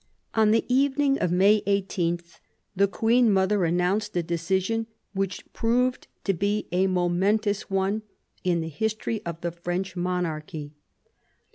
On 0.33 0.49
the 0.49 0.65
evening 0.67 1.19
of 1.19 1.31
May 1.31 1.61
18, 1.67 2.21
the 2.75 2.87
queen 2.87 3.31
mother 3.31 3.65
announced 3.65 4.17
a 4.17 4.23
decision 4.23 4.87
which 5.13 5.45
proved 5.53 6.07
to 6.23 6.33
be 6.33 6.67
a 6.71 6.87
momentous 6.87 7.69
one 7.69 8.01
in 8.43 8.61
the 8.61 8.67
history 8.69 9.21
of 9.27 9.41
the 9.41 9.51
French 9.51 9.95
monarchy. 9.95 10.73